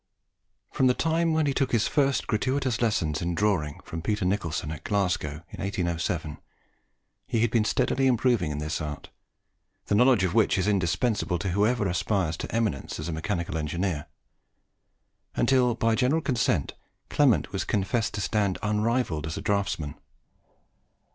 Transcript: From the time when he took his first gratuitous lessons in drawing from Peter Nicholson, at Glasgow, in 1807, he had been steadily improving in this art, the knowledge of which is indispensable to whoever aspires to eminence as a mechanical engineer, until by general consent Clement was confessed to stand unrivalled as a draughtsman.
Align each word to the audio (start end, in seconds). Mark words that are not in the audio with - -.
From 0.71 0.87
the 0.87 0.95
time 0.95 1.31
when 1.31 1.45
he 1.45 1.53
took 1.53 1.71
his 1.73 1.87
first 1.87 2.25
gratuitous 2.25 2.81
lessons 2.81 3.21
in 3.21 3.35
drawing 3.35 3.79
from 3.81 4.01
Peter 4.01 4.25
Nicholson, 4.25 4.71
at 4.71 4.83
Glasgow, 4.83 5.43
in 5.51 5.61
1807, 5.61 6.39
he 7.27 7.41
had 7.41 7.51
been 7.51 7.63
steadily 7.63 8.07
improving 8.07 8.49
in 8.49 8.57
this 8.57 8.81
art, 8.81 9.11
the 9.85 9.93
knowledge 9.93 10.23
of 10.23 10.33
which 10.33 10.57
is 10.57 10.67
indispensable 10.67 11.37
to 11.37 11.49
whoever 11.49 11.87
aspires 11.87 12.35
to 12.37 12.51
eminence 12.51 12.99
as 12.99 13.09
a 13.09 13.13
mechanical 13.13 13.55
engineer, 13.59 14.07
until 15.35 15.75
by 15.75 15.93
general 15.93 16.23
consent 16.23 16.73
Clement 17.11 17.51
was 17.53 17.63
confessed 17.63 18.15
to 18.15 18.21
stand 18.21 18.57
unrivalled 18.63 19.27
as 19.27 19.37
a 19.37 19.41
draughtsman. 19.41 19.93